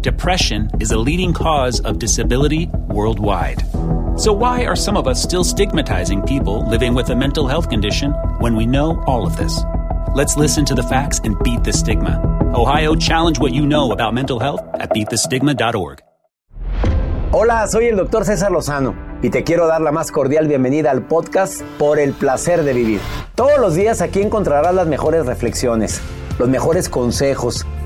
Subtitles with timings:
[0.00, 3.64] Depression is a leading cause of disability worldwide.
[4.16, 8.12] So, why are some of us still stigmatizing people living with a mental health condition
[8.38, 9.60] when we know all of this?
[10.14, 12.20] Let's listen to the facts and beat the stigma.
[12.54, 16.00] Ohio, challenge what you know about mental health at beatthestigma.org.
[17.32, 21.02] Hola, soy el doctor César Lozano y te quiero dar la más cordial bienvenida al
[21.06, 23.00] podcast Por el placer de vivir.
[23.34, 26.00] Todos los días aquí encontrarás las mejores reflexiones,
[26.38, 27.66] los mejores consejos,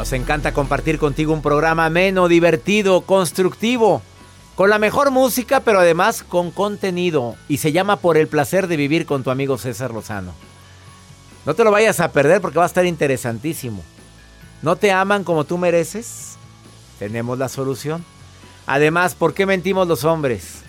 [0.00, 4.00] Nos encanta compartir contigo un programa ameno, divertido, constructivo,
[4.54, 7.36] con la mejor música, pero además con contenido.
[7.48, 10.32] Y se llama Por el placer de vivir con tu amigo César Lozano.
[11.44, 13.82] No te lo vayas a perder porque va a estar interesantísimo.
[14.62, 16.36] ¿No te aman como tú mereces?
[16.98, 18.02] Tenemos la solución.
[18.66, 20.62] Además, ¿por qué mentimos los hombres?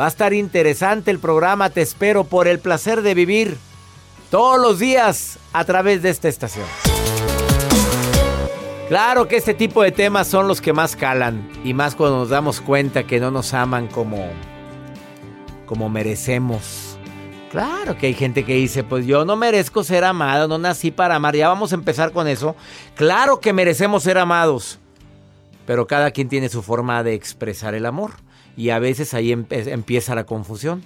[0.00, 3.58] Va a estar interesante el programa, te espero por el placer de vivir
[4.30, 6.93] todos los días a través de esta estación.
[8.88, 12.28] Claro que este tipo de temas son los que más calan y más cuando nos
[12.28, 14.28] damos cuenta que no nos aman como
[15.64, 16.98] como merecemos.
[17.50, 21.14] Claro que hay gente que dice, pues yo no merezco ser amado, no nací para
[21.14, 21.34] amar.
[21.34, 22.56] Ya vamos a empezar con eso.
[22.94, 24.78] Claro que merecemos ser amados.
[25.66, 28.10] Pero cada quien tiene su forma de expresar el amor.
[28.56, 30.82] Y a veces ahí empieza la confusión.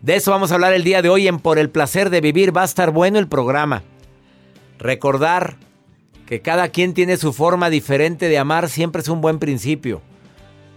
[0.00, 2.56] De eso vamos a hablar el día de hoy en Por el placer de vivir.
[2.56, 3.82] Va a estar bueno el programa.
[4.78, 5.56] Recordar
[6.28, 10.02] que cada quien tiene su forma diferente de amar siempre es un buen principio.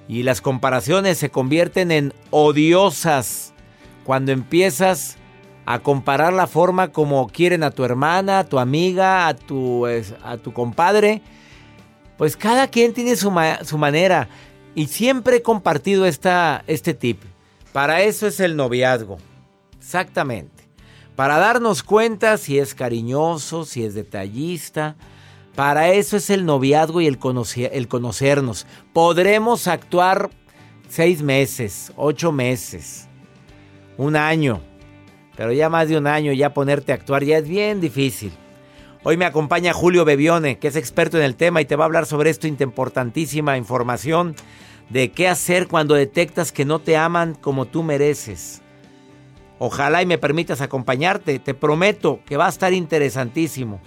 [0.08, 3.54] Y las comparaciones se convierten en odiosas
[4.06, 5.18] cuando empiezas
[5.66, 9.86] a comparar la forma como quieren a tu hermana, a tu amiga, a tu,
[10.24, 11.22] a tu compadre.
[12.18, 13.30] Pues cada quien tiene su,
[13.64, 14.30] su manera.
[14.74, 17.22] Y siempre he compartido esta, este tip.
[17.74, 19.18] Para eso es el noviazgo.
[19.78, 20.64] Exactamente.
[21.18, 24.96] Para darnos cuenta si es cariñoso, si es detallista.
[25.56, 27.20] Para eso es el noviazgo y el,
[27.72, 28.66] el conocernos.
[28.94, 30.30] Podremos actuar
[30.88, 33.08] seis meses, ocho meses,
[33.98, 34.62] un año.
[35.36, 38.32] Pero ya más de un año, ya ponerte a actuar ya es bien difícil.
[39.04, 41.88] Hoy me acompaña Julio Bebione, que es experto en el tema y te va a
[41.88, 44.36] hablar sobre esto importantísima información
[44.90, 48.62] de qué hacer cuando detectas que no te aman como tú mereces.
[49.58, 53.82] Ojalá y me permitas acompañarte, te prometo que va a estar interesantísimo.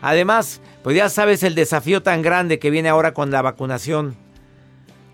[0.00, 4.16] Además, pues ya sabes el desafío tan grande que viene ahora con la vacunación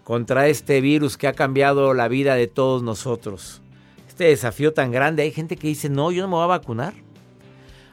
[0.05, 3.63] contra este virus que ha cambiado la vida de todos nosotros.
[4.07, 6.95] Este desafío tan grande, hay gente que dice, no, yo no me voy a vacunar.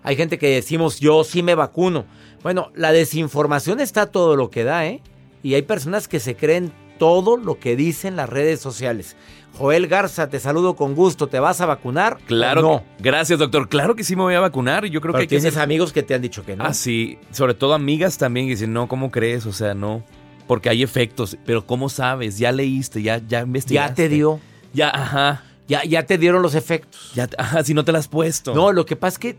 [0.04, 2.06] Hay gente que decimos, yo sí me vacuno.
[2.44, 5.02] Bueno, la desinformación está todo lo que da, ¿eh?
[5.44, 9.16] Y hay personas que se creen todo lo que dicen las redes sociales.
[9.57, 11.27] Joel Garza, te saludo con gusto.
[11.27, 12.18] ¿Te vas a vacunar?
[12.25, 12.62] Claro.
[12.62, 12.83] No.
[13.00, 13.69] Gracias, doctor.
[13.69, 14.86] Claro que sí me voy a vacunar.
[14.86, 16.63] Yo creo Pero que tienes ser- amigos que te han dicho que no.
[16.63, 17.19] Ah, sí.
[17.31, 19.45] Sobre todo amigas también que dicen, no, ¿cómo crees?
[19.45, 20.03] O sea, no.
[20.48, 22.38] porque hay efectos, pero ¿cómo sabes?
[22.38, 23.89] Ya leíste, ya, ya investigaste.
[23.92, 24.39] Ya te dio.
[24.74, 25.44] Ya, ajá.
[25.69, 27.12] Ya, ya te dieron los efectos.
[27.15, 28.53] Ya, ajá, si no te las has puesto.
[28.53, 29.38] No, lo que pasa es que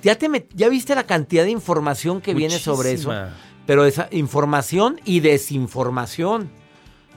[0.00, 3.12] ya, te met- ya viste la cantidad de información que viene sobre eso.
[3.66, 6.50] Pero esa información y desinformación.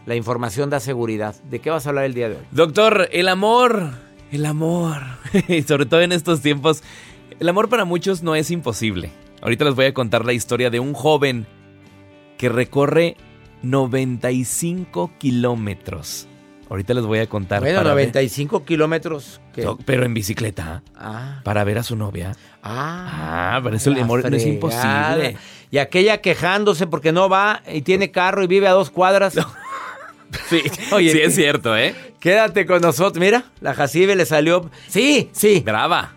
[0.05, 1.35] La información da seguridad.
[1.49, 2.43] ¿De qué vas a hablar el día de hoy?
[2.51, 3.91] Doctor, el amor,
[4.31, 5.01] el amor,
[5.47, 6.83] y sobre todo en estos tiempos,
[7.39, 9.11] el amor para muchos no es imposible.
[9.41, 11.45] Ahorita les voy a contar la historia de un joven
[12.37, 13.15] que recorre
[13.61, 16.27] 95 kilómetros.
[16.69, 17.61] Ahorita les voy a contar.
[17.61, 19.41] Bueno, para ver- 95 kilómetros.
[19.53, 22.33] que- No, pero en bicicleta, Ah, para ver a su novia.
[22.61, 23.55] ah.
[23.55, 25.35] Ah, pero eso el amor no es imposible.
[25.71, 29.35] Y aquella quejándose porque no va y tiene carro y vive a dos cuadras.
[30.49, 30.61] Sí,
[30.91, 31.95] Oye, sí es cierto, ¿eh?
[32.19, 33.19] Quédate con nosotros.
[33.19, 34.69] Mira, la Jacibe le salió.
[34.87, 35.61] Sí, sí.
[35.65, 36.13] Brava.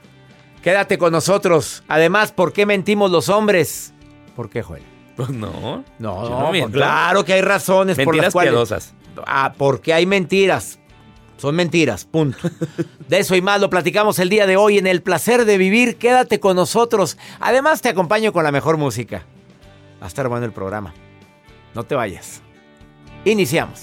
[0.63, 1.83] Quédate con nosotros.
[1.89, 3.93] Además, ¿por qué mentimos los hombres?
[4.37, 4.83] ¿Por qué, Joel?
[5.17, 5.85] Pues no.
[5.99, 8.53] No, pues claro que hay razones por las Mentiras cuales.
[8.53, 8.95] piadosas.
[9.27, 10.79] Ah, porque hay mentiras.
[11.37, 12.39] Son mentiras, punto.
[13.09, 15.97] De eso y más lo platicamos el día de hoy en El Placer de Vivir.
[15.97, 17.19] Quédate con nosotros.
[17.41, 19.25] Además, te acompaño con la mejor música.
[20.01, 20.95] Va a estar bueno el programa.
[21.75, 22.41] No te vayas.
[23.25, 23.83] Iniciamos.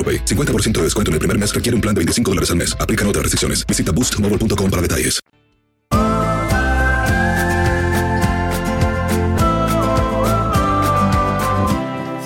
[0.01, 0.25] AroPay.
[0.25, 2.75] 50% de descuento en el primer mes requiere un plan de 25 dólares al mes.
[2.79, 3.65] Aplican otras restricciones.
[3.67, 5.21] Visita boostmobile.com para detalles.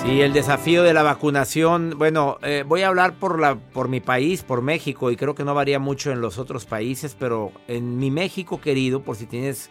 [0.06, 1.94] Sí, el desafío de la vacunación.
[1.98, 5.44] Bueno, eh, voy a hablar por, la, por mi país, por México, y creo que
[5.44, 9.68] no varía mucho en los otros países, pero en mi México querido, por si tienes,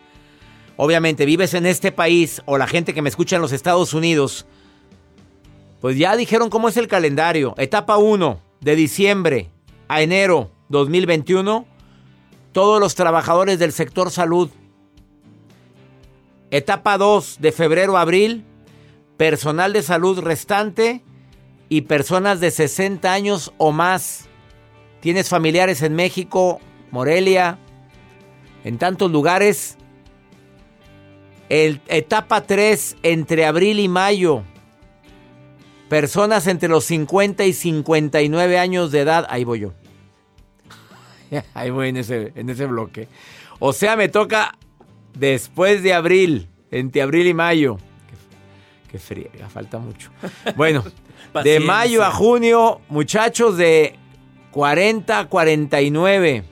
[0.76, 4.46] obviamente vives en este país o la gente que me escucha en los Estados Unidos,
[5.82, 7.54] pues ya dijeron cómo es el calendario.
[7.58, 9.52] Etapa 1, de diciembre
[9.88, 11.66] a enero 2021,
[12.52, 14.50] todos los trabajadores del sector salud.
[16.52, 18.46] Etapa 2, de febrero a abril,
[19.18, 21.04] personal de salud restante
[21.70, 24.28] y personas de 60 años o más.
[25.02, 26.60] Tienes familiares en México,
[26.92, 27.60] Morelia,
[28.64, 29.78] en tantos lugares.
[31.50, 34.44] Etapa 3, entre abril y mayo.
[35.90, 39.26] Personas entre los 50 y 59 años de edad.
[39.30, 39.74] Ahí voy yo.
[41.54, 43.08] Ahí voy en ese, en ese bloque.
[43.60, 44.58] O sea, me toca
[45.14, 47.78] después de abril, entre abril y mayo.
[48.92, 50.10] Qué friega, falta mucho.
[50.56, 50.84] Bueno,
[51.44, 53.96] de mayo a junio, muchachos de
[54.52, 56.44] 40 a 49.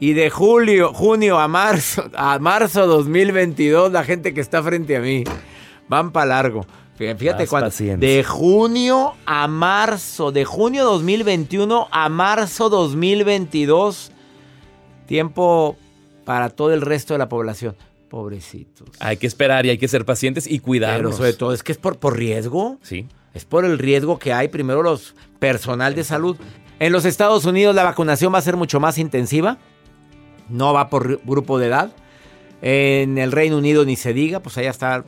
[0.00, 5.00] Y de julio, junio a marzo, a marzo 2022, la gente que está frente a
[5.00, 5.24] mí,
[5.88, 6.66] van para largo.
[6.98, 7.70] Fí- Fíjate cuánto.
[7.98, 14.12] De junio a marzo, de junio 2021 a marzo 2022,
[15.06, 15.76] tiempo
[16.24, 17.76] para todo el resto de la población.
[18.08, 18.88] Pobrecitos.
[19.00, 21.16] Hay que esperar y hay que ser pacientes y Pero cuidarnos.
[21.16, 22.78] sobre todo es que es por, por riesgo.
[22.82, 23.08] Sí.
[23.34, 26.36] Es por el riesgo que hay primero los personal de salud.
[26.78, 29.58] En los Estados Unidos la vacunación va a ser mucho más intensiva.
[30.48, 31.92] No va por grupo de edad.
[32.62, 35.04] En el Reino Unido ni se diga, pues allá están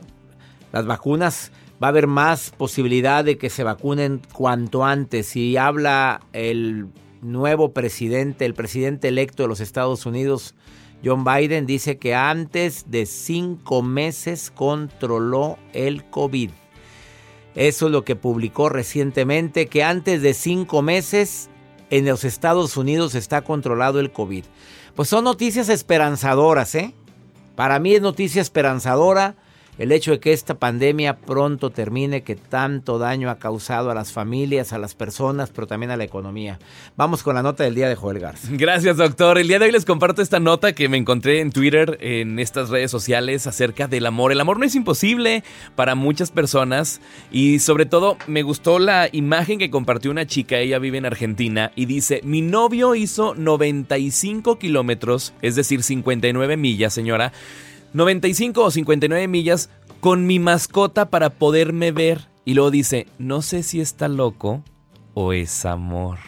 [0.73, 1.51] las vacunas.
[1.81, 5.35] Va a haber más posibilidad de que se vacunen cuanto antes.
[5.35, 6.87] Y habla el
[7.21, 10.55] nuevo presidente, el presidente electo de los Estados Unidos,
[11.03, 16.49] John Biden, dice que antes de cinco meses controló el COVID.
[17.53, 21.49] Eso es lo que publicó recientemente, que antes de cinco meses
[21.89, 24.45] en los Estados Unidos está controlado el COVID.
[24.95, 26.93] Pues son noticias esperanzadoras, ¿eh?
[27.55, 29.35] Para mí es noticia esperanzadora
[29.77, 34.11] el hecho de que esta pandemia pronto termine, que tanto daño ha causado a las
[34.11, 36.59] familias, a las personas, pero también a la economía.
[36.95, 38.47] Vamos con la nota del día de Joel Garza.
[38.51, 39.37] Gracias, doctor.
[39.37, 42.69] El día de hoy les comparto esta nota que me encontré en Twitter, en estas
[42.69, 44.31] redes sociales, acerca del amor.
[44.31, 45.43] El amor no es imposible
[45.75, 50.79] para muchas personas y sobre todo me gustó la imagen que compartió una chica, ella
[50.79, 57.31] vive en Argentina, y dice, mi novio hizo 95 kilómetros, es decir, 59 millas, señora
[57.97, 62.27] 95 o 59 millas con mi mascota para poderme ver.
[62.45, 64.63] Y luego dice, no sé si está loco
[65.13, 66.19] o es amor.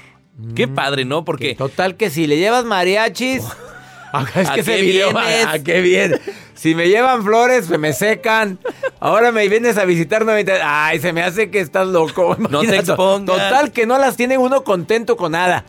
[0.55, 1.23] Qué mm, padre, ¿no?
[1.23, 1.55] Porque...
[1.55, 3.43] Total que si le llevas mariachis...
[4.35, 5.03] es que se.
[5.15, 6.19] Ah, qué bien.
[6.55, 8.59] Si me llevan flores, se me secan.
[8.99, 10.59] Ahora me vienes a visitar 90.
[10.63, 12.35] Ay, se me hace que estás loco.
[12.49, 13.37] No te expongas.
[13.37, 15.63] Total que no las tiene uno contento con nada.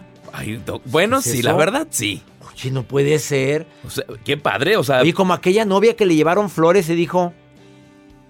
[0.87, 2.23] bueno, sí, la verdad, sí.
[2.71, 3.67] No puede ser.
[3.85, 5.05] O sea, qué padre, o sea.
[5.05, 7.33] Y como aquella novia que le llevaron flores y dijo,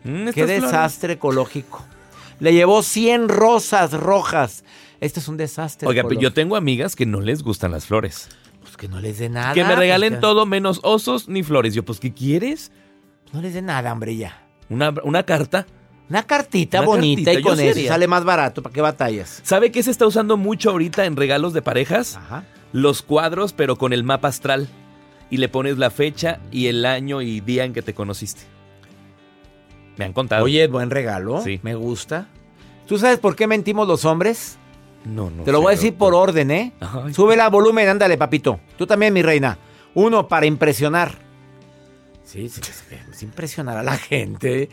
[0.05, 1.85] mm, qué desastre ecológico.
[2.39, 4.65] Le llevó 100 rosas rojas.
[5.01, 5.89] Este es un desastre.
[5.89, 8.29] Oiga, yo tengo amigas que no les gustan las flores.
[8.61, 9.55] Pues que no les dé nada.
[9.55, 11.75] Que me regalen todo menos osos ni flores.
[11.75, 12.71] Yo, pues, ¿qué quieres?
[13.33, 14.47] No les dé nada, hombre, ya.
[14.69, 15.67] Una, una carta.
[16.09, 18.63] Una cartita bonita y con eso sale más barato.
[18.63, 19.41] ¿Para qué batallas?
[19.45, 22.17] ¿Sabe qué se está usando mucho ahorita en regalos de parejas?
[22.17, 24.69] Ajá los cuadros, pero con el mapa astral.
[25.31, 28.43] Y le pones la fecha y el año y día en que te conociste.
[29.97, 30.45] Me han contado.
[30.45, 31.41] Oye, buen regalo.
[31.43, 31.61] Sí.
[31.63, 32.27] Me gusta.
[32.87, 34.59] ¿Tú sabes por qué mentimos los hombres?
[35.05, 35.45] No, no.
[35.45, 36.73] Te lo voy a decir por orden, ¿eh?
[37.13, 38.61] Sube la volumen, ándale, papito.
[38.77, 39.59] Tú también, mi reina.
[39.95, 41.30] Uno, para impresionar.
[42.31, 42.61] Sí, sí,
[43.11, 44.69] es impresionar a la gente.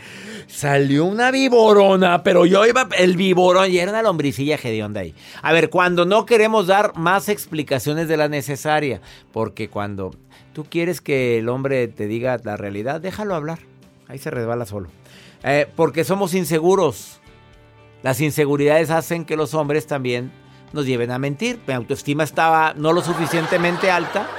[0.46, 5.16] Salió una viborona, pero yo iba el viborón y era una lombricilla onda ahí.
[5.42, 10.12] A ver, cuando no queremos dar más explicaciones de la necesaria, porque cuando
[10.54, 13.58] tú quieres que el hombre te diga la realidad, déjalo hablar.
[14.08, 14.90] Ahí se resbala solo.
[15.42, 17.22] Eh, porque somos inseguros.
[18.04, 20.32] Las inseguridades hacen que los hombres también
[20.74, 21.60] nos lleven a mentir.
[21.66, 24.30] Mi autoestima estaba no lo suficientemente alta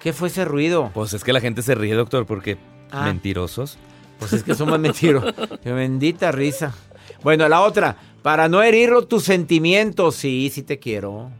[0.00, 0.90] ¿Qué fue ese ruido?
[0.94, 2.56] Pues es que la gente se ríe, doctor, porque
[2.90, 3.04] ah.
[3.04, 3.78] mentirosos.
[4.18, 5.34] Pues es que somos mentirosos.
[5.62, 6.74] Qué bendita risa.
[7.22, 10.16] Bueno, la otra, para no herir tus sentimientos.
[10.16, 11.30] Sí, sí te quiero.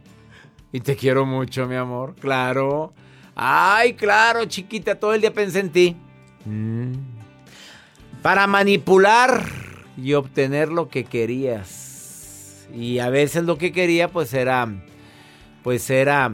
[0.71, 2.15] Y te quiero mucho, mi amor.
[2.19, 2.93] Claro.
[3.35, 5.95] Ay, claro, chiquita, todo el día pensé en ti.
[6.45, 6.93] Mm.
[8.21, 9.43] Para manipular
[9.97, 12.67] y obtener lo que querías.
[12.75, 14.67] Y a veces lo que quería, pues era.
[15.63, 16.31] Pues era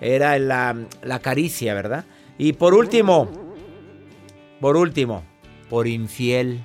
[0.00, 2.04] era la, la caricia, ¿verdad?
[2.38, 3.28] Y por último,
[4.60, 5.24] por último,
[5.68, 6.64] por infiel.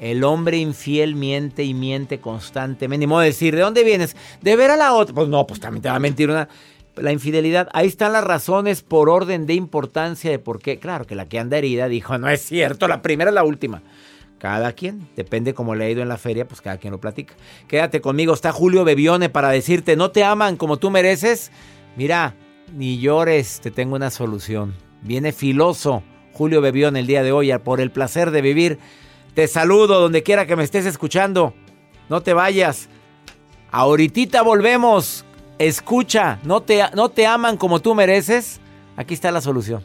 [0.00, 2.98] El hombre infiel miente y miente constantemente.
[2.98, 4.16] Ni modo de decir, ¿de dónde vienes?
[4.40, 5.14] De ver a la otra.
[5.14, 6.48] Pues no, pues también te va a mentir una.
[6.96, 7.68] La infidelidad.
[7.72, 10.78] Ahí están las razones por orden de importancia de por qué.
[10.78, 13.82] Claro que la que anda herida dijo, no es cierto, la primera es la última.
[14.38, 17.34] Cada quien, depende cómo le ha ido en la feria, pues cada quien lo platica.
[17.68, 21.52] Quédate conmigo, está Julio Bebione para decirte, no te aman como tú mereces.
[21.96, 22.34] Mira,
[22.72, 24.74] ni llores, te tengo una solución.
[25.02, 26.02] Viene filoso
[26.32, 28.78] Julio Bebión el día de hoy por el placer de vivir.
[29.34, 31.54] Te saludo donde quiera que me estés escuchando.
[32.08, 32.88] No te vayas.
[33.70, 35.24] Ahorita volvemos.
[35.58, 38.60] Escucha, no te, no te aman como tú mereces.
[38.96, 39.84] Aquí está la solución.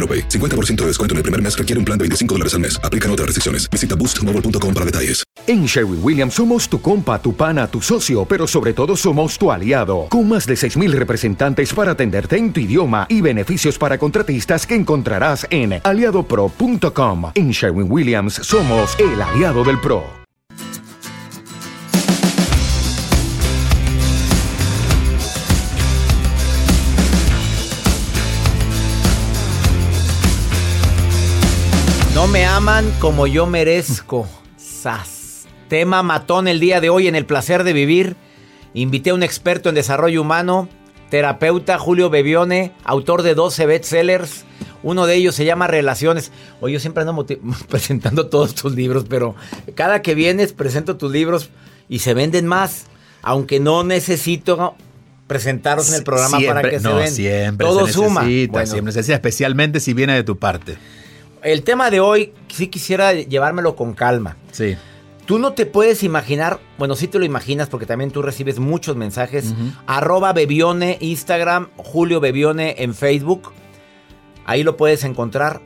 [0.07, 2.79] 50% de descuento en el primer mes requiere un plan de 25 dólares al mes.
[2.83, 3.69] Aplican otras restricciones.
[3.69, 5.23] Visita boostmobile.com para detalles.
[5.47, 9.51] En Sherwin Williams somos tu compa, tu pana, tu socio, pero sobre todo somos tu
[9.51, 14.67] aliado, con más de 6.000 representantes para atenderte en tu idioma y beneficios para contratistas
[14.67, 17.31] que encontrarás en aliadopro.com.
[17.33, 20.20] En Sherwin Williams somos el aliado del PRO.
[32.61, 34.29] Aman como yo merezco.
[34.55, 35.47] Sas.
[35.67, 38.15] Tema matón el día de hoy en el placer de vivir.
[38.75, 40.69] Invité a un experto en desarrollo humano,
[41.09, 44.45] terapeuta Julio Bebione, autor de 12 bestsellers.
[44.83, 46.31] Uno de ellos se llama Relaciones.
[46.59, 47.25] Hoy yo siempre ando
[47.67, 49.33] presentando todos tus libros, pero
[49.73, 51.49] cada que vienes presento tus libros
[51.89, 52.85] y se venden más.
[53.23, 54.75] Aunque no necesito
[55.25, 57.11] presentarlos en el programa para que no, se den.
[57.11, 58.21] siempre Todo se suma.
[58.21, 60.77] necesita, Bueno, siempre se necesita, especialmente si viene de tu parte.
[61.43, 64.37] El tema de hoy sí quisiera llevármelo con calma.
[64.51, 64.75] Sí.
[65.25, 68.95] Tú no te puedes imaginar, bueno, sí te lo imaginas porque también tú recibes muchos
[68.95, 69.53] mensajes.
[69.87, 73.53] Arroba Bebione, Instagram, Julio Bebione en Facebook.
[74.45, 75.61] Ahí lo puedes encontrar.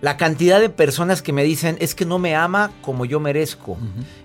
[0.00, 3.76] La cantidad de personas que me dicen es que no me ama como yo merezco.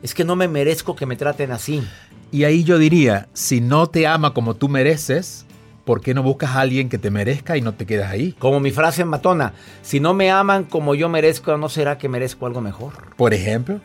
[0.03, 1.83] Es que no me merezco que me traten así.
[2.31, 5.45] Y ahí yo diría, si no te ama como tú mereces,
[5.85, 8.33] ¿por qué no buscas a alguien que te merezca y no te quedas ahí?
[8.39, 12.09] Como mi frase en matona, si no me aman como yo merezco, ¿no será que
[12.09, 13.15] merezco algo mejor?
[13.15, 13.79] Por ejemplo.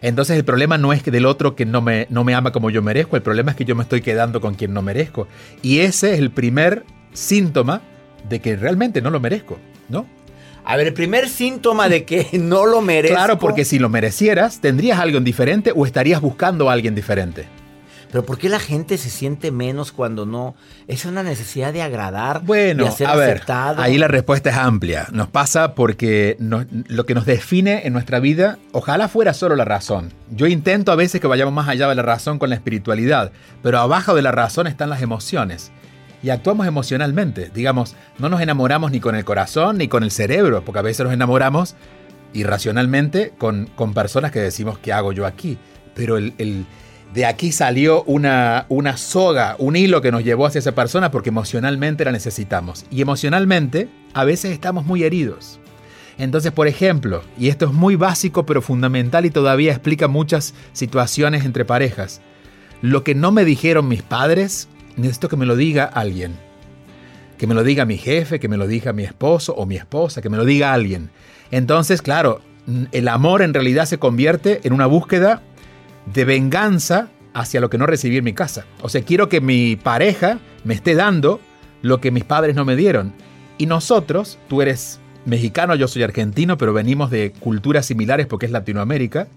[0.00, 2.70] Entonces el problema no es que del otro que no me, no me ama como
[2.70, 5.26] yo merezco, el problema es que yo me estoy quedando con quien no merezco.
[5.62, 7.82] Y ese es el primer síntoma
[8.28, 9.58] de que realmente no lo merezco,
[9.88, 10.06] ¿no?
[10.64, 13.16] A ver, el primer síntoma de que no lo merezco.
[13.16, 17.46] Claro, porque si lo merecieras, tendrías algo diferente o estarías buscando a alguien diferente.
[18.10, 20.54] Pero ¿por qué la gente se siente menos cuando no?
[20.86, 23.82] Es una necesidad de agradar, Bueno, de ser a ver, aceptado.
[23.82, 25.08] ahí la respuesta es amplia.
[25.12, 29.66] Nos pasa porque nos- lo que nos define en nuestra vida, ojalá fuera solo la
[29.66, 30.12] razón.
[30.30, 33.30] Yo intento a veces que vayamos más allá de la razón con la espiritualidad,
[33.62, 35.70] pero abajo de la razón están las emociones.
[36.22, 37.50] Y actuamos emocionalmente.
[37.54, 41.04] Digamos, no nos enamoramos ni con el corazón ni con el cerebro, porque a veces
[41.04, 41.76] nos enamoramos
[42.32, 45.58] irracionalmente con, con personas que decimos, ¿qué hago yo aquí?
[45.94, 46.66] Pero el, el-
[47.14, 51.30] de aquí salió una, una soga, un hilo que nos llevó hacia esa persona porque
[51.30, 52.84] emocionalmente la necesitamos.
[52.90, 55.58] Y emocionalmente a veces estamos muy heridos.
[56.18, 61.44] Entonces, por ejemplo, y esto es muy básico pero fundamental y todavía explica muchas situaciones
[61.44, 62.20] entre parejas,
[62.82, 66.34] lo que no me dijeron mis padres, necesito que me lo diga alguien.
[67.38, 70.20] Que me lo diga mi jefe, que me lo diga mi esposo o mi esposa,
[70.20, 71.10] que me lo diga alguien.
[71.52, 72.40] Entonces, claro,
[72.92, 75.42] el amor en realidad se convierte en una búsqueda
[76.12, 78.64] de venganza hacia lo que no recibí en mi casa.
[78.82, 81.40] O sea, quiero que mi pareja me esté dando
[81.82, 83.12] lo que mis padres no me dieron.
[83.58, 88.52] Y nosotros, tú eres mexicano, yo soy argentino, pero venimos de culturas similares porque es
[88.52, 89.28] Latinoamérica.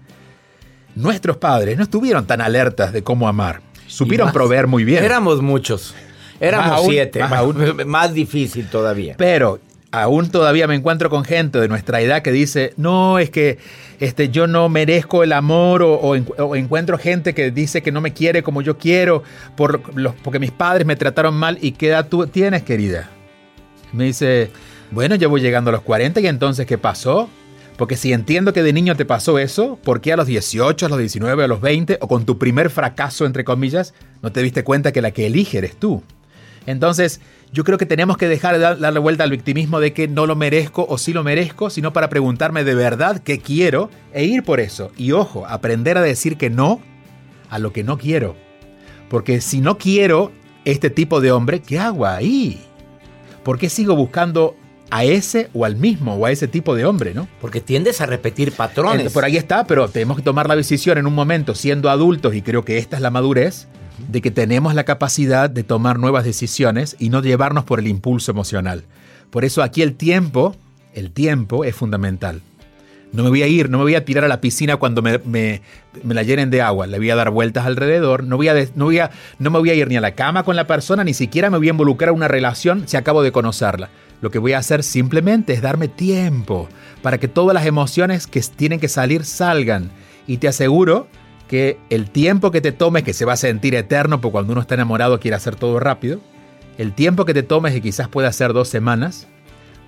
[0.94, 3.60] Nuestros padres no estuvieron tan alertas de cómo amar.
[3.86, 5.04] Supieron más- proveer muy bien.
[5.04, 5.94] Éramos muchos.
[6.40, 7.20] Éramos Más siete.
[7.20, 7.76] más Más, aún.
[7.86, 9.14] más difícil todavía.
[9.16, 9.60] Pero
[9.92, 13.58] aún todavía me encuentro con gente de nuestra edad que dice, no, es que
[14.00, 17.92] este, yo no merezco el amor o, o en- o encuentro gente que dice que
[17.92, 19.22] no me quiere como yo quiero
[19.56, 21.58] por los, porque mis padres me trataron mal.
[21.60, 23.10] ¿Y qué edad tú tienes, querida?
[23.92, 24.50] Me dice,
[24.90, 27.28] bueno, yo voy llegando a los 40 y entonces, ¿qué pasó?
[27.76, 30.88] Porque si entiendo que de niño te pasó eso, ¿por qué a los 18, a
[30.88, 34.64] los 19, a los 20 o con tu primer fracaso, entre comillas, no te diste
[34.64, 36.02] cuenta que la que elige eres tú?
[36.66, 37.20] Entonces,
[37.52, 40.26] yo creo que tenemos que dejar de dar- darle vuelta al victimismo de que no
[40.26, 44.42] lo merezco o sí lo merezco, sino para preguntarme de verdad qué quiero e ir
[44.42, 44.90] por eso.
[44.96, 46.80] Y ojo, aprender a decir que no
[47.50, 48.34] a lo que no quiero.
[49.10, 50.32] Porque si no quiero
[50.64, 52.58] este tipo de hombre, ¿qué hago ahí?
[53.42, 54.56] ¿Por qué sigo buscando
[54.90, 57.26] a ese o al mismo o a ese tipo de hombre, no?
[57.40, 58.92] Porque tiendes a repetir patrones.
[58.94, 62.34] Entonces, por ahí está, pero tenemos que tomar la decisión en un momento, siendo adultos,
[62.34, 63.68] y creo que esta es la madurez,
[64.08, 68.30] de que tenemos la capacidad de tomar nuevas decisiones y no llevarnos por el impulso
[68.30, 68.84] emocional.
[69.30, 70.56] Por eso aquí el tiempo,
[70.94, 72.40] el tiempo es fundamental.
[73.12, 75.18] No me voy a ir, no me voy a tirar a la piscina cuando me,
[75.18, 75.60] me-
[76.04, 76.86] la llenen de agua.
[76.86, 78.24] Le voy a dar vueltas alrededor.
[78.24, 80.44] No, voy a, no, voy a, no me voy a ir ni a la cama
[80.44, 83.30] con la persona, ni siquiera me voy a involucrar en una relación si acabo de
[83.30, 83.90] conocerla.
[84.22, 86.68] Lo que voy a hacer simplemente es darme tiempo
[87.02, 89.90] para que todas las emociones que tienen que salir salgan.
[90.26, 91.06] Y te aseguro
[91.52, 94.62] que el tiempo que te tomes, que se va a sentir eterno, porque cuando uno
[94.62, 96.18] está enamorado quiere hacer todo rápido,
[96.78, 99.28] el tiempo que te tomes, que quizás pueda ser dos semanas,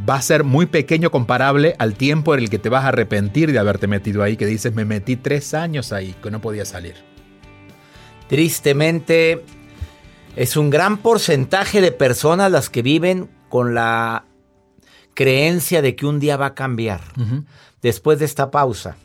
[0.06, 3.50] va a ser muy pequeño comparable al tiempo en el que te vas a arrepentir
[3.50, 6.96] de haberte metido ahí, que dices, me metí tres años ahí, que no podía salir.
[8.28, 9.42] Tristemente,
[10.36, 14.26] es un gran porcentaje de personas las que viven con la
[15.14, 17.00] creencia de que un día va a cambiar.
[17.80, 18.98] Después de esta pausa,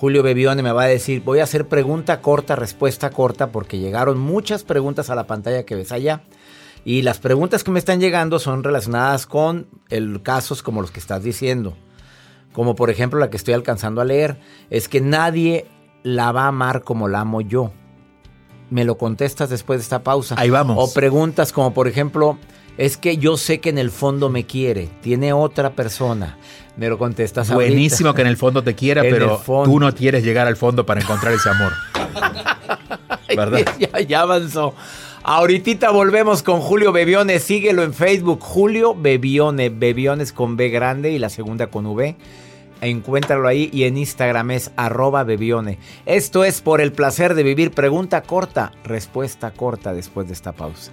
[0.00, 4.18] Julio Bebione me va a decir, voy a hacer pregunta corta, respuesta corta, porque llegaron
[4.18, 6.22] muchas preguntas a la pantalla que ves allá.
[6.86, 11.00] Y las preguntas que me están llegando son relacionadas con el, casos como los que
[11.00, 11.76] estás diciendo.
[12.54, 14.40] Como por ejemplo la que estoy alcanzando a leer.
[14.70, 15.66] Es que nadie
[16.02, 17.70] la va a amar como la amo yo.
[18.70, 20.34] Me lo contestas después de esta pausa.
[20.38, 20.78] Ahí vamos.
[20.80, 22.38] O preguntas como por ejemplo,
[22.78, 24.88] es que yo sé que en el fondo me quiere.
[25.02, 26.38] Tiene otra persona.
[26.76, 30.46] Me lo contestas Buenísimo que en el fondo te quiera, pero tú no quieres llegar
[30.46, 31.72] al fondo para encontrar ese amor.
[33.36, 33.60] ¿Verdad?
[33.78, 34.74] ya, ya avanzó.
[35.22, 37.38] Ahorita volvemos con Julio Bebione.
[37.38, 38.40] Síguelo en Facebook.
[38.40, 39.68] Julio Bebione.
[39.68, 42.16] Bebiones con B grande y la segunda con V.
[42.80, 45.78] Encuéntralo ahí y en Instagram es arroba bebione.
[46.06, 47.72] Esto es por el placer de vivir.
[47.72, 50.92] Pregunta corta, respuesta corta después de esta pausa.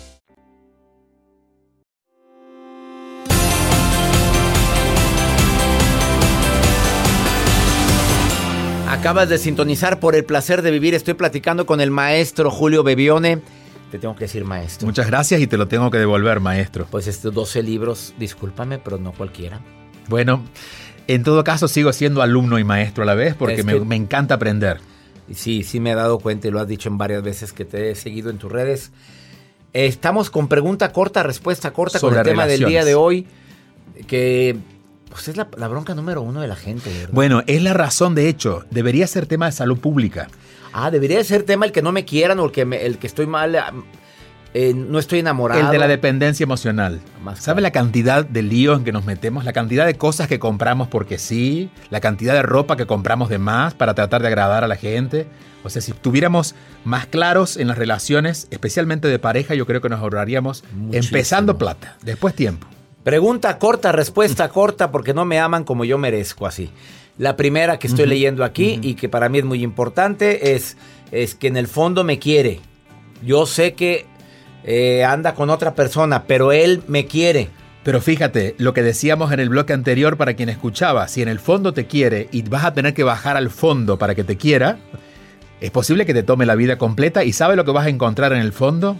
[9.01, 10.93] Acabas de sintonizar por el placer de vivir.
[10.93, 13.41] Estoy platicando con el maestro Julio Bebione.
[13.89, 14.85] Te tengo que decir maestro.
[14.85, 16.85] Muchas gracias y te lo tengo que devolver, maestro.
[16.85, 19.59] Pues estos 12 libros, discúlpame, pero no cualquiera.
[20.07, 20.43] Bueno,
[21.07, 24.77] en todo caso sigo siendo alumno y maestro a la vez porque me, encanta aprender.
[25.33, 27.89] Sí, sí me he dado cuenta y lo has dicho en varias veces que te
[27.89, 28.91] he seguido en tus redes.
[29.73, 33.25] Estamos con pregunta corta, respuesta corta con el tema del día de hoy.
[34.05, 34.57] Que
[35.11, 36.89] pues es la, bronca número uno de la gente.
[36.89, 37.09] ¿verdad?
[37.11, 38.63] Bueno, es la razón, de hecho.
[38.71, 40.29] Debería ser tema de salud pública.
[40.73, 43.27] Ah, debería ser tema el que no me quieran o el que, el que estoy
[43.27, 43.55] mal,
[44.53, 45.61] eh, no estoy enamorado.
[45.61, 47.01] El de la dependencia emocional.
[47.37, 49.43] ¿Sabe la cantidad de líos en que nos metemos?
[49.43, 53.37] La cantidad de cosas que compramos porque sí, la cantidad de ropa que compramos de
[53.37, 55.27] más para tratar de agradar a la gente.
[55.63, 59.89] O sea, si estuviéramos más claros en las relaciones, especialmente de pareja, yo creo que
[59.89, 62.67] nos ahorraríamos empezando plata, después tiempo.
[63.03, 66.69] Pregunta corta, respuesta corta, porque no me aman como yo merezco así.
[67.17, 70.77] La primera que estoy leyendo aquí y que para mí es muy importante es,
[71.11, 72.59] es que en el fondo me quiere.
[73.23, 74.05] Yo sé que
[74.63, 77.49] eh, anda con otra persona, pero él me quiere.
[77.83, 81.39] Pero fíjate, lo que decíamos en el bloque anterior para quien escuchaba, si en el
[81.39, 84.77] fondo te quiere y vas a tener que bajar al fondo para que te quiera,
[85.59, 88.33] es posible que te tome la vida completa y ¿sabe lo que vas a encontrar
[88.33, 88.97] en el fondo?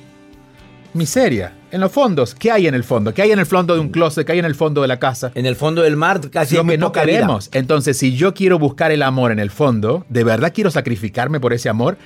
[0.94, 1.54] miseria.
[1.72, 3.14] En los fondos, ¿qué hay en el fondo?
[3.14, 4.26] ¿Qué hay en el fondo de un closet?
[4.26, 5.32] ¿Qué hay en el fondo de la casa?
[5.36, 7.50] En el fondo del mar casi lo que no queremos.
[7.54, 11.54] Entonces, si yo quiero buscar el amor en el fondo, de verdad quiero sacrificarme por
[11.54, 11.98] ese amor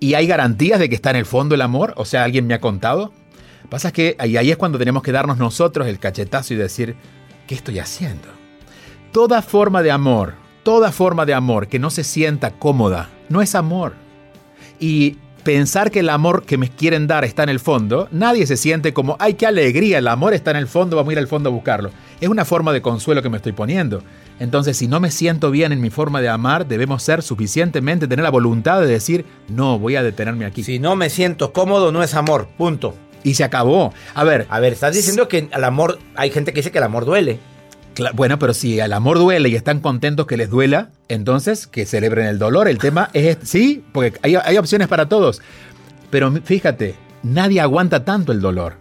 [0.00, 2.54] y hay garantías de que está en el fondo el amor, o sea, alguien me
[2.54, 3.12] ha contado.
[3.68, 6.96] Pasa que ahí, ahí es cuando tenemos que darnos nosotros el cachetazo y decir,
[7.46, 8.28] ¿qué estoy haciendo?
[9.12, 13.54] Toda forma de amor, toda forma de amor que no se sienta cómoda, no es
[13.54, 13.92] amor.
[14.80, 18.56] Y pensar que el amor que me quieren dar está en el fondo, nadie se
[18.56, 21.28] siente como, ay, qué alegría, el amor está en el fondo, vamos a ir al
[21.28, 21.90] fondo a buscarlo.
[22.20, 24.02] Es una forma de consuelo que me estoy poniendo.
[24.38, 28.22] Entonces, si no me siento bien en mi forma de amar, debemos ser suficientemente, tener
[28.22, 30.64] la voluntad de decir, no, voy a detenerme aquí.
[30.64, 32.94] Si no me siento cómodo, no es amor, punto.
[33.24, 33.92] Y se acabó.
[34.14, 34.46] A ver.
[34.48, 37.38] A ver, estás diciendo que el amor, hay gente que dice que el amor duele.
[38.14, 42.26] Bueno, pero si el amor duele y están contentos que les duela, entonces que celebren
[42.26, 42.68] el dolor.
[42.68, 45.42] El tema es, sí, porque hay, hay opciones para todos.
[46.10, 48.76] Pero fíjate, nadie aguanta tanto el dolor.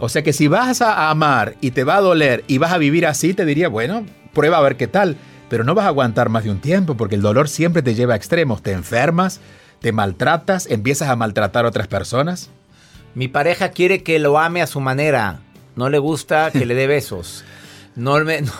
[0.00, 2.78] O sea que si vas a amar y te va a doler y vas a
[2.78, 5.16] vivir así, te diría, bueno, prueba a ver qué tal.
[5.48, 8.14] Pero no vas a aguantar más de un tiempo porque el dolor siempre te lleva
[8.14, 8.62] a extremos.
[8.62, 9.40] Te enfermas,
[9.80, 12.50] te maltratas, empiezas a maltratar a otras personas.
[13.14, 15.40] Mi pareja quiere que lo ame a su manera.
[15.76, 17.44] No le gusta que le dé besos.
[17.96, 18.42] No me.
[18.42, 18.52] no.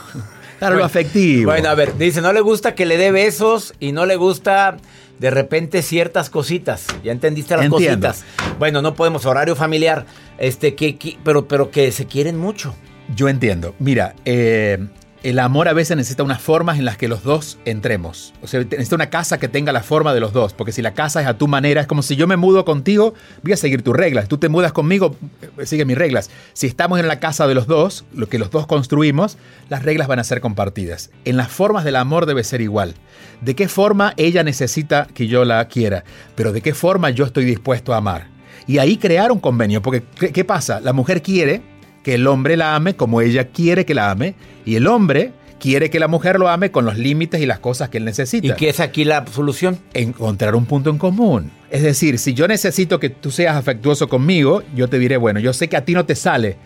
[0.58, 1.50] Claro, lo afectivo.
[1.50, 4.76] Bueno, a ver, dice, no le gusta que le dé besos y no le gusta
[5.18, 6.86] de repente ciertas cositas.
[7.02, 8.08] Ya entendiste las Entiendo.
[8.08, 8.24] cositas.
[8.58, 10.06] Bueno, no podemos, horario familiar.
[10.38, 12.74] Este, que, que- pero, pero que se quieren mucho.
[13.14, 13.74] Yo entiendo.
[13.78, 14.86] Mira, eh,
[15.24, 18.34] el amor a veces necesita unas formas en las que los dos entremos.
[18.42, 20.52] O sea, necesita una casa que tenga la forma de los dos.
[20.52, 23.14] Porque si la casa es a tu manera, es como si yo me mudo contigo,
[23.42, 24.28] voy a seguir tus reglas.
[24.28, 25.16] Tú te mudas conmigo,
[25.56, 26.28] eh, sigue mis reglas.
[26.52, 29.38] Si estamos en la casa de los dos, lo que los dos construimos,
[29.70, 31.10] las reglas van a ser compartidas.
[31.24, 32.94] En las formas del amor debe ser igual.
[33.40, 36.04] ¿De qué forma ella necesita que yo la quiera?
[36.34, 38.28] Pero ¿de qué forma yo estoy dispuesto a amar?
[38.66, 39.80] Y ahí crear un convenio.
[39.80, 40.80] Porque, ¿qué, qué pasa?
[40.80, 41.62] La mujer quiere
[42.04, 45.88] que el hombre la ame como ella quiere que la ame y el hombre quiere
[45.88, 48.46] que la mujer lo ame con los límites y las cosas que él necesita.
[48.46, 49.78] ¿Y qué es aquí la solución?
[49.94, 51.50] Encontrar un punto en común.
[51.70, 55.54] Es decir, si yo necesito que tú seas afectuoso conmigo, yo te diré, bueno, yo
[55.54, 56.58] sé que a ti no te sale,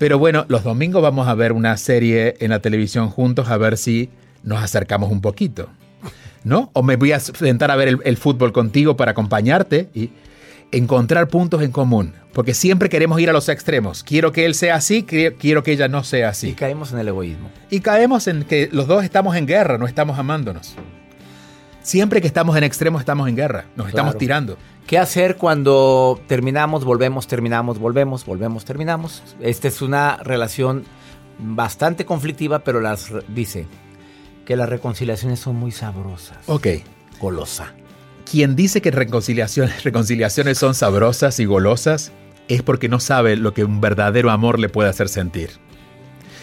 [0.00, 3.78] pero bueno, los domingos vamos a ver una serie en la televisión juntos a ver
[3.78, 4.10] si
[4.42, 5.68] nos acercamos un poquito.
[6.42, 6.70] ¿No?
[6.72, 10.10] O me voy a sentar a ver el, el fútbol contigo para acompañarte y
[10.72, 12.14] encontrar puntos en común.
[12.32, 14.04] Porque siempre queremos ir a los extremos.
[14.04, 16.52] Quiero que él sea así, quiero que ella no sea Y así.
[16.52, 17.50] caemos en el egoísmo.
[17.70, 20.76] Y caemos en que los dos estamos en guerra, no estamos amándonos.
[21.82, 24.56] Siempre que estamos en extremos estamos en guerra, nos estamos tirando.
[24.86, 29.22] ¿Qué hacer cuando terminamos, volvemos, terminamos, volvemos, volvemos, terminamos?
[29.40, 30.84] Esta es una relación
[31.38, 33.66] bastante conflictiva, pero las dice
[34.44, 36.38] que las reconciliaciones son muy sabrosas.
[36.46, 36.66] Ok.
[37.20, 37.72] Golosa.
[38.30, 42.12] Quien dice que reconciliaciones, son sabrosas y golosas
[42.46, 45.50] es porque no sabe lo que un verdadero amor le puede hacer sentir.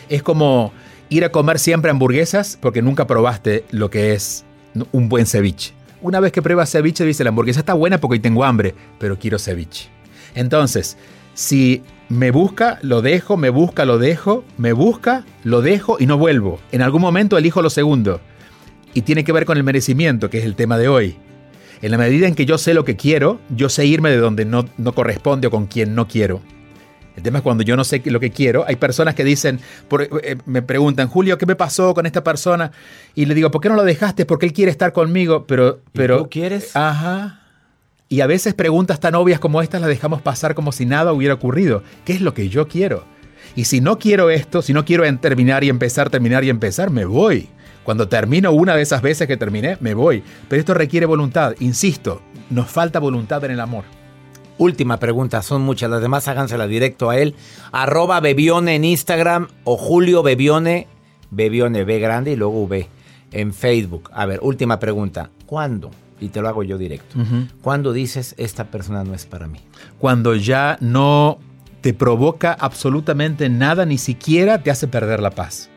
[0.09, 0.73] Es como
[1.09, 4.43] ir a comer siempre hamburguesas porque nunca probaste lo que es
[4.91, 5.73] un buen ceviche.
[6.01, 9.39] Una vez que pruebas ceviche, dice la hamburguesa está buena porque tengo hambre, pero quiero
[9.39, 9.89] ceviche.
[10.35, 10.97] Entonces,
[11.33, 16.17] si me busca, lo dejo, me busca, lo dejo, me busca, lo dejo y no
[16.17, 16.59] vuelvo.
[16.71, 18.19] En algún momento elijo lo segundo.
[18.93, 21.17] Y tiene que ver con el merecimiento, que es el tema de hoy.
[21.81, 24.45] En la medida en que yo sé lo que quiero, yo sé irme de donde
[24.45, 26.41] no, no corresponde o con quien no quiero.
[27.15, 28.63] El tema es cuando yo no sé lo que quiero.
[28.67, 32.71] Hay personas que dicen, por- eh, me preguntan, Julio, ¿qué me pasó con esta persona?
[33.15, 34.25] Y le digo, ¿por qué no lo dejaste?
[34.25, 35.79] Porque él quiere estar conmigo, pero...
[35.87, 36.75] ¿Y pero tú quieres?
[36.75, 37.41] Ajá.
[38.09, 41.33] Y a veces preguntas tan obvias como estas las dejamos pasar como si nada hubiera
[41.33, 41.83] ocurrido.
[42.05, 43.03] ¿Qué es lo que yo quiero?
[43.55, 47.05] Y si no quiero esto, si no quiero terminar y empezar, terminar y empezar, me
[47.05, 47.49] voy.
[47.87, 50.21] Cuando termino una de esas veces que terminé, me voy.
[50.49, 51.53] Pero esto requiere voluntad.
[51.61, 53.85] Insisto, nos falta voluntad en el amor.
[54.57, 57.33] Última pregunta, son muchas, las demás hágansela directo a él.
[57.71, 60.89] Arroba Bebione en Instagram o Julio Bebione,
[61.31, 62.89] Bebione B grande y luego V
[63.31, 64.09] en Facebook.
[64.13, 65.89] A ver, última pregunta, ¿cuándo?
[66.19, 67.15] Y te lo hago yo directo.
[67.61, 69.59] ¿Cuándo dices esta persona no es para mí?
[69.97, 71.39] Cuando ya no
[71.79, 75.69] te provoca absolutamente nada, ni siquiera te hace perder la paz.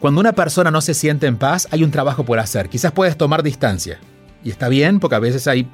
[0.00, 2.68] Cuando una persona no se siente en paz, hay un trabajo por hacer.
[2.68, 3.98] Quizás puedes tomar distancia.
[4.44, 5.68] Y está bien porque a veces hay,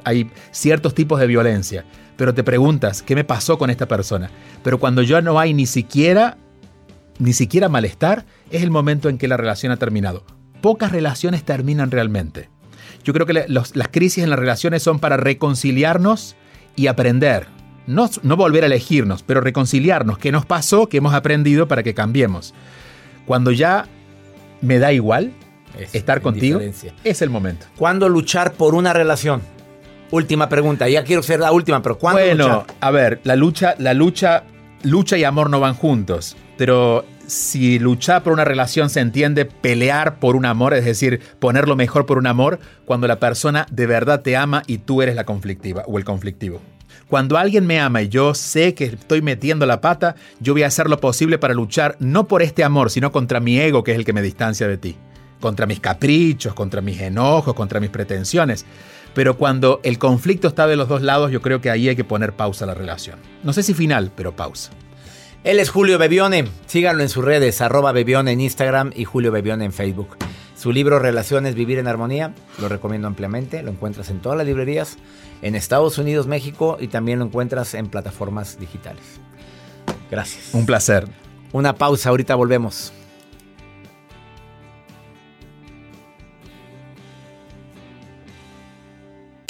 [0.52, 1.84] ciertos tipos de violencia.
[2.16, 4.30] Pero te preguntas, ¿qué me pasó con esta persona?
[4.62, 6.38] Pero cuando ya no hay ni siquiera,
[7.18, 10.24] ni siquiera malestar, es el momento en que la relación ha terminado.
[10.60, 12.48] Pocas relaciones terminan realmente.
[13.02, 16.36] Yo creo que las crisis en las relaciones son para reconciliarnos
[16.76, 17.48] y aprender.
[17.88, 20.18] No, no volver a elegirnos, pero reconciliarnos.
[20.18, 20.88] ¿Qué nos pasó?
[20.88, 22.54] ¿Qué hemos aprendido para que cambiemos?
[23.26, 23.88] Cuando ya
[24.62, 25.32] me da igual
[25.78, 26.60] Es estar contigo,
[27.04, 27.66] es el momento.
[27.76, 29.42] ¿Cuándo luchar por una relación?
[30.10, 32.76] Última pregunta, ya quiero ser la última, pero ¿cuándo bueno, luchar?
[32.80, 34.44] a ver, la lucha, la lucha,
[34.82, 40.16] lucha y amor no van juntos, pero si luchar por una relación se entiende pelear
[40.16, 43.86] por un amor, es decir, poner lo mejor por un amor, cuando la persona de
[43.86, 46.60] verdad te ama y tú eres la conflictiva o el conflictivo.
[47.12, 50.68] Cuando alguien me ama y yo sé que estoy metiendo la pata, yo voy a
[50.68, 53.98] hacer lo posible para luchar no por este amor, sino contra mi ego, que es
[53.98, 54.96] el que me distancia de ti.
[55.38, 58.64] Contra mis caprichos, contra mis enojos, contra mis pretensiones.
[59.12, 62.02] Pero cuando el conflicto está de los dos lados, yo creo que ahí hay que
[62.02, 63.18] poner pausa a la relación.
[63.42, 64.70] No sé si final, pero pausa.
[65.44, 66.46] Él es Julio Bebione.
[66.64, 70.16] Síganlo en sus redes, arroba Bebione en Instagram y Julio Bebione en Facebook.
[70.62, 73.64] Su libro Relaciones, Vivir en Armonía, lo recomiendo ampliamente.
[73.64, 74.96] Lo encuentras en todas las librerías,
[75.42, 79.02] en Estados Unidos, México y también lo encuentras en plataformas digitales.
[80.08, 80.50] Gracias.
[80.54, 81.08] Un placer.
[81.50, 82.92] Una pausa, ahorita volvemos.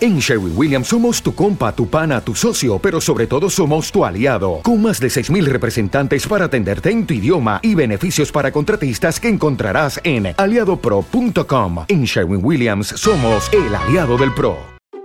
[0.00, 4.04] En Sherwin Williams somos tu compa, tu pana, tu socio, pero sobre todo somos tu
[4.04, 4.60] aliado.
[4.62, 9.28] Con más de 6.000 representantes para atenderte en tu idioma y beneficios para contratistas que
[9.28, 11.84] encontrarás en aliadopro.com.
[11.88, 14.56] En Sherwin Williams somos el aliado del PRO.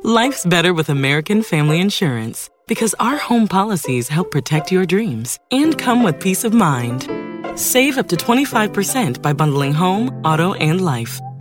[0.03, 5.77] Life's better with American Family Insurance because our home policies help protect your dreams and
[5.77, 7.07] come with peace of mind.
[7.55, 11.19] Save up to 25% by bundling home, auto, and life.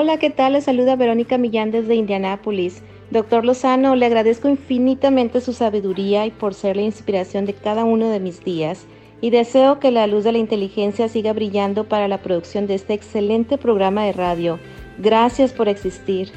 [0.00, 0.52] Hola, ¿qué tal?
[0.52, 2.82] Les saluda Verónica Millán desde Indianápolis.
[3.10, 8.08] Doctor Lozano, le agradezco infinitamente su sabiduría y por ser la inspiración de cada uno
[8.08, 8.86] de mis días.
[9.20, 12.94] Y deseo que la luz de la inteligencia siga brillando para la producción de este
[12.94, 14.60] excelente programa de radio.
[14.98, 16.30] Gracias por existir.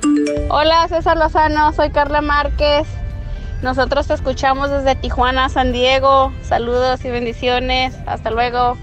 [0.50, 2.88] Hola, César Lozano, soy Carla Márquez.
[3.62, 6.34] Nosotros te escuchamos desde Tijuana, San Diego.
[6.41, 7.95] Saludos y bendiciones.
[8.08, 8.76] Hasta luego.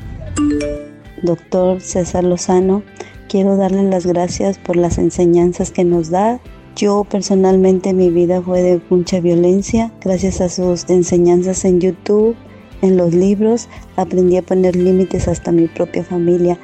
[1.23, 2.85] Doctor César Lozano,
[3.29, 6.41] quiero darle las gracias por las enseñanzas que nos da.
[6.75, 9.93] Yo personalmente mi vida fue de mucha violencia.
[10.01, 12.37] Gracias a sus enseñanzas en YouTube,
[12.83, 16.59] en los libros, aprendí a poner límites hasta mi propia familia.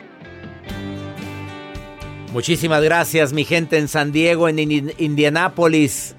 [2.33, 4.59] Muchísimas gracias mi gente en San Diego, en
[4.99, 6.17] Indianápolis.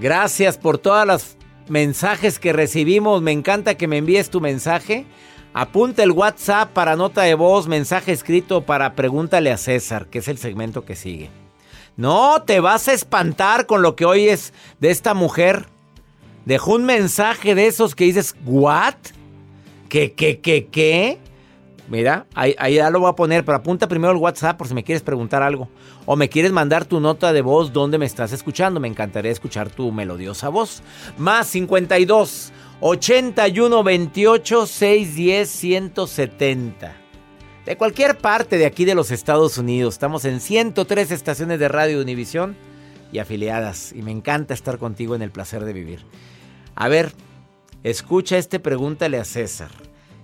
[0.00, 1.36] Gracias por todos los
[1.68, 3.22] mensajes que recibimos.
[3.22, 5.06] Me encanta que me envíes tu mensaje.
[5.54, 10.28] Apunta el WhatsApp para nota de voz, mensaje escrito para pregúntale a César, que es
[10.28, 11.30] el segmento que sigue.
[11.96, 15.66] No, te vas a espantar con lo que oyes de esta mujer.
[16.44, 18.94] Dejó un mensaje de esos que dices, ¿what?
[19.88, 21.18] ¿Qué, qué, qué, qué?
[21.88, 24.74] Mira, ahí, ahí, ya lo voy a poner, pero apunta primero el WhatsApp por si
[24.74, 25.70] me quieres preguntar algo.
[26.04, 28.78] O me quieres mandar tu nota de voz donde me estás escuchando.
[28.78, 30.82] Me encantaría escuchar tu melodiosa voz.
[31.16, 36.96] Más 52 81 28 610 170.
[37.66, 39.94] De cualquier parte de aquí de los Estados Unidos.
[39.94, 42.56] Estamos en 103 estaciones de radio Univisión
[43.12, 43.92] y afiliadas.
[43.92, 46.00] Y me encanta estar contigo en el placer de vivir.
[46.76, 47.12] A ver,
[47.82, 49.70] escucha este pregúntale a César.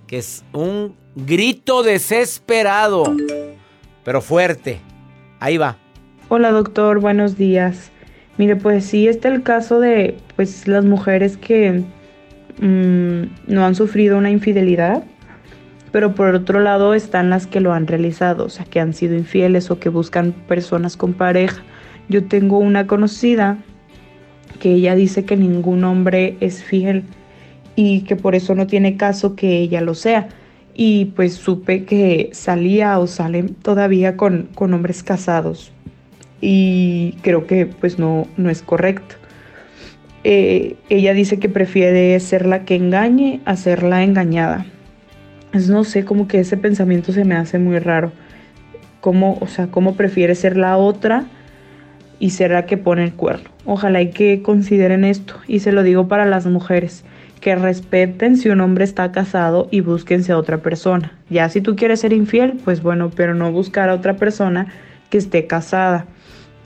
[0.07, 3.17] Que es un grito desesperado,
[4.05, 4.79] pero fuerte.
[5.41, 5.77] Ahí va.
[6.29, 7.91] Hola doctor, buenos días.
[8.39, 11.83] Mire, pues sí, está el caso de pues las mujeres que
[12.61, 15.05] mmm, no han sufrido una infidelidad,
[15.93, 19.15] pero por otro lado están las que lo han realizado, o sea, que han sido
[19.15, 21.63] infieles o que buscan personas con pareja.
[22.09, 23.59] Yo tengo una conocida
[24.59, 27.05] que ella dice que ningún hombre es fiel
[27.77, 30.29] y que por eso no tiene caso que ella lo sea.
[30.75, 35.73] Y pues supe que salía o sale todavía con, con hombres casados.
[36.41, 39.15] Y creo que pues no, no es correcto.
[40.25, 44.65] Eh, ella dice que prefiere ser la que engañe a ser la engañada.
[45.53, 48.11] No sé, como que ese pensamiento se me hace muy raro.
[49.01, 51.27] Cómo, o sea, cómo prefiere ser la otra
[52.19, 53.51] y ser la que pone el cuerno.
[53.67, 55.35] Ojalá y que consideren esto.
[55.47, 57.05] Y se lo digo para las mujeres.
[57.41, 61.13] Que respeten si un hombre está casado y búsquense a otra persona.
[61.29, 64.69] Ya si tú quieres ser infiel, pues bueno, pero no buscar a otra persona
[65.11, 66.07] que esté casada.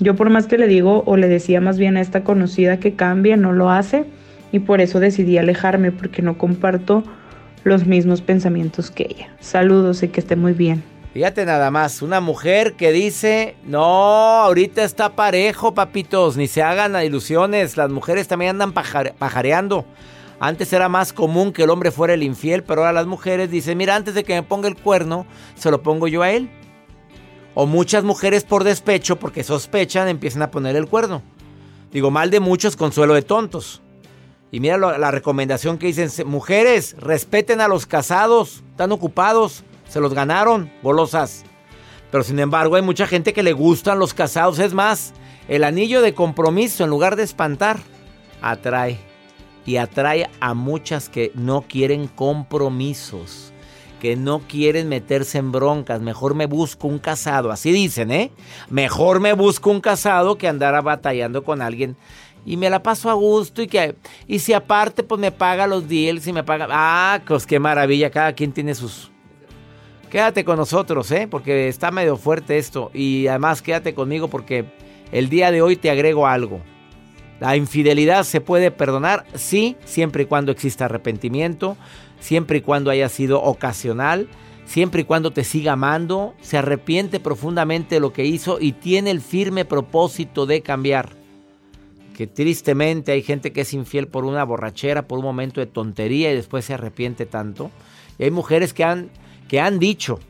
[0.01, 2.95] Yo por más que le digo o le decía más bien a esta conocida que
[2.95, 4.05] cambie, no lo hace
[4.53, 7.03] y por eso decidí alejarme porque no comparto
[7.65, 9.29] los mismos pensamientos que ella.
[9.41, 10.83] Saludos y que esté muy bien.
[11.13, 17.03] Fíjate nada más, una mujer que dice, no, ahorita está parejo, papitos, ni se hagan
[17.03, 19.85] ilusiones, las mujeres también andan pajareando.
[20.39, 23.77] Antes era más común que el hombre fuera el infiel, pero ahora las mujeres dicen,
[23.77, 25.27] mira, antes de que me ponga el cuerno,
[25.57, 26.49] se lo pongo yo a él.
[27.61, 31.23] O muchas mujeres por despecho, porque sospechan, empiezan a poner el cuerno.
[31.91, 33.83] Digo, mal de muchos, consuelo de tontos.
[34.53, 39.65] Y mira la recomendación que dicen, mujeres, respeten a los casados, están ocupados.
[39.89, 41.43] Se los ganaron, golosas.
[42.13, 44.61] Pero sin embargo hay mucha gente que le gustan los casados.
[44.61, 45.13] Es más,
[45.49, 47.81] el anillo de compromiso en lugar de espantar,
[48.41, 49.01] atrae.
[49.67, 53.48] Y atrae a muchas que no quieren compromisos.
[54.01, 56.01] Que no quieren meterse en broncas.
[56.01, 57.51] Mejor me busco un casado.
[57.51, 58.31] Así dicen, ¿eh?
[58.71, 61.97] Mejor me busco un casado que andar batallando con alguien
[62.47, 63.97] y me la paso a gusto y que
[64.27, 68.11] y si aparte pues me paga los deals y me paga ah pues qué maravilla
[68.11, 69.11] cada quien tiene sus
[70.11, 71.29] Quédate con nosotros, ¿eh?
[71.31, 72.91] Porque está medio fuerte esto.
[72.95, 74.65] Y además quédate conmigo porque
[75.13, 76.63] el día de hoy te agrego algo.
[77.41, 81.77] La infidelidad se puede perdonar, sí, siempre y cuando exista arrepentimiento,
[82.21, 84.29] siempre y cuando haya sido ocasional,
[84.65, 89.11] siempre y cuando te siga amando, se arrepiente profundamente de lo que hizo y tiene
[89.11, 91.11] el firme propósito de cambiar.
[92.17, 96.33] Que tristemente hay gente que es infiel por una borrachera, por un momento de tontería
[96.33, 97.71] y después se arrepiente tanto.
[98.19, 99.11] Y hay mujeres que han
[99.49, 100.21] que han dicho,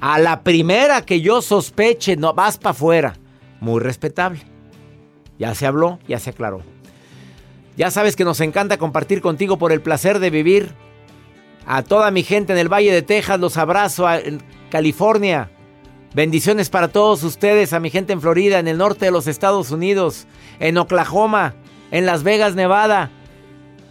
[0.00, 3.16] a la primera que yo sospeche, no vas para afuera.
[3.60, 4.40] Muy respetable.
[5.38, 6.62] Ya se habló, ya se aclaró.
[7.76, 10.74] Ya sabes que nos encanta compartir contigo por el placer de vivir.
[11.66, 15.50] A toda mi gente en el Valle de Texas los abrazo, en California.
[16.14, 19.70] Bendiciones para todos ustedes, a mi gente en Florida, en el norte de los Estados
[19.70, 20.26] Unidos,
[20.58, 21.54] en Oklahoma,
[21.90, 23.10] en Las Vegas, Nevada.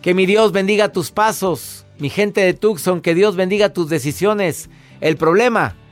[0.01, 1.85] Que mi Dios bendiga tus pasos.
[1.99, 4.69] Mi gente de Tucson, que Dios bendiga tus decisiones.
[4.99, 5.75] El problema,